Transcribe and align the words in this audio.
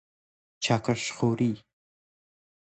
چکش 0.63 1.11
خوری 1.11 1.63